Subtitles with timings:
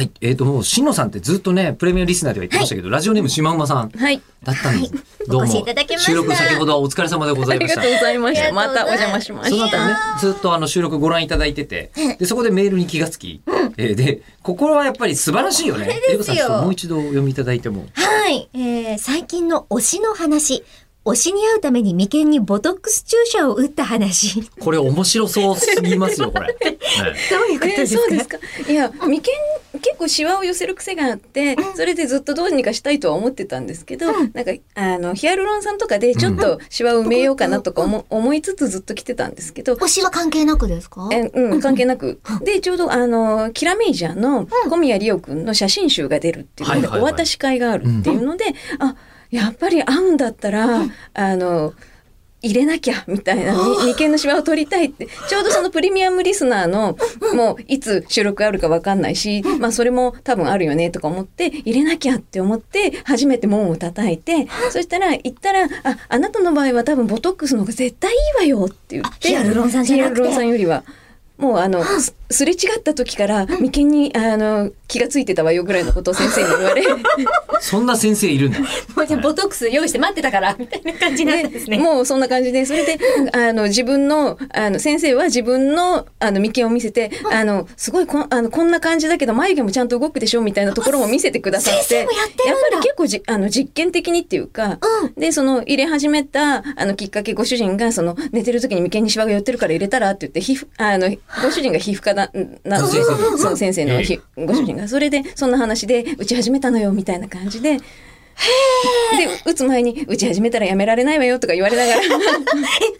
[0.00, 0.10] はい。
[0.22, 4.22] えっ、と、もう、しんのさんってずっとね、プレミアムリスナーでは言ってましたけど、ラジオネームしまうまさんはい。
[4.42, 4.94] だったんです。
[4.94, 5.46] はいどうも
[5.98, 8.06] 収録先ほどはお疲れ様でございましたありがとう。
[8.06, 8.52] ございました。
[8.54, 13.42] またお邪魔しましその後ねた。、ずっとあの収録ご覧いただいてて、で、そこでメールに気がつき、
[13.76, 16.00] えーで、ここはやっぱり素晴らしいよね。
[16.08, 17.84] えりこさん、ちょっともう一度お読みいただいても。
[17.92, 18.48] はい。
[18.54, 20.64] えー、最近の推しの話。
[21.02, 24.42] 推しに会うために眉間にボトックス注射を打った話。
[24.60, 26.48] これ面白そうすぎますよ、これ。
[26.60, 26.78] ね
[27.30, 28.38] どういうことえーですか、そうですか？
[28.70, 29.22] いや、眉間
[29.72, 39.74] 結構シワを寄せる癖があって、それでずっとどうにかしたいとは思ってたんですけど、なんかあのヒアルロン酸とかでちょっとシワを埋めようかなとか思,、思いつつずっと来てたんですけど。
[39.74, 42.20] 推しは関係なくですかえうん、関係なく。
[42.42, 48.46] で、ちょうど、あの、キラメイジャーの小宮リオくんの写真集が出るっていうので、お渡し会があるっていうので、
[48.78, 48.96] あ、
[49.30, 50.80] やっぱり会うんだったら、
[51.14, 51.74] あの、
[52.42, 53.58] 入れなきゃみたいなみ
[53.92, 56.96] 眉間のシワを取りたいってちょうどそのプレミアムリスナーの
[57.34, 68.16] もういつ収録あるか分かんないし、まあ、それも多分あるよねとか思って入れなきゃって思って初めて門を叩いて そしたら言ったら「ああなたの場合は多分ボトックスの方が絶対い
[68.46, 70.84] いわよ」って言ってヒアルロン酸じゃなくてヒアルロン酸よりは。
[71.40, 76.82] もうあの すすれ違った時から眉間にあの気がついてたわよぐらいのことを先生に言われ。
[77.60, 78.58] そんな先生いるんだ。
[78.58, 78.66] も
[79.02, 81.78] うじゃあボトックス用意して待ってたから、みたいな感じになんですね。
[81.78, 82.98] もうそんな感じでそれで
[83.32, 90.40] あの自分のあの先生は自分のあの眉間を見せてあのすごいこんあのこんな感じだけど眉毛もちゃんと動くでしょ？
[90.40, 92.52] みたいなところも見せてくださって先生もやってるんだ。
[92.52, 94.78] っぱり結構じあの実験的にっていうか、
[95.16, 101.10] でその入れ始めたあのきっかけご主人がその寝てる時に眉間にシワが寄ってるから入れたらって言って皮膚あの
[101.42, 102.30] ご主人が皮膚科な
[102.64, 107.78] なので先生のその先生のひご主人がそれでそんな話で打ち始めたのよみたいな感じで。
[107.78, 107.82] で
[109.44, 112.00] 打つ前に打ち始めたらやめられないわよとか言われながら。
[112.00, 112.06] え、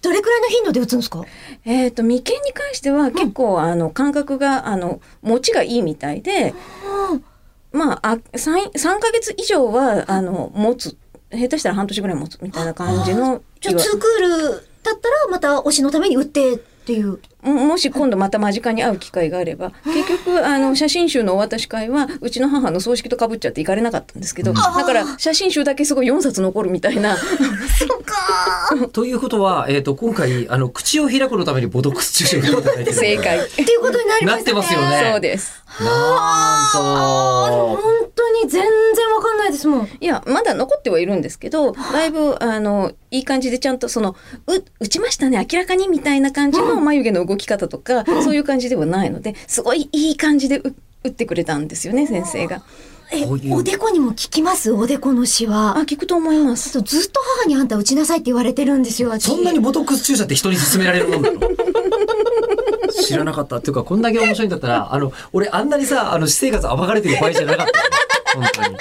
[0.00, 1.24] どれくらいの頻度で打つんですか？
[1.66, 6.54] えっと眉間に関しては結構、あの感覚があの持ちがいいみたいで、
[7.72, 10.96] まああ 3, 3ヶ月以上はあの持つ。
[11.32, 14.38] 下手したら半年ぐらい持つみたいな感じのじゃあ、2クール
[14.84, 17.18] だったら、また推しのために打ってっていう。
[17.42, 27.16] ももし今度また間近に会う機会があれば結局あの写真集のお渡し会はうちの母の葬式とかぶっちゃって行かれなかったんですけど、だから写真集だけすごい4冊残るみたいな
[28.92, 34.56] ということは、えっ、と、今回、あの、口を開くのためにボトックス注射を受けていただいてる正解っていうことになりまなってしたね。
[34.60, 35.10] ますよね。
[35.12, 35.62] そうです。
[35.80, 38.10] なん本と。
[38.16, 38.62] 当に全然
[39.14, 39.88] わかんないですもん。
[40.00, 50.74] いやまだ残ってはいるんですけどだいぶあのいい感じでちゃんとそのう打ちましたね明らかにみたいな感じの眉毛の動き方とか、そういう感じではないのですごいいい感じでう
[51.04, 52.62] 打ってくれたんですよね先生が。
[53.12, 54.72] え、おでこにも効きます？
[54.72, 55.78] おでこのシワ。
[55.78, 56.70] あ聞くと思います。
[56.70, 59.26] そうずっと母にあんた打ちなさいって言われてるんですよ、私。
[59.26, 61.38] そんなにボトックス注射って人に勧められるもんなの？
[62.90, 67.84] 知らなかったっていうかこんだけ面白いんだったらあの俺あんなにさあの私生活暴かれてる場合じゃなかったよ
[68.34, 68.76] 本当に